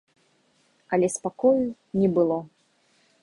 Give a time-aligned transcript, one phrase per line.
[0.95, 1.61] Але спакою
[1.99, 2.37] не было.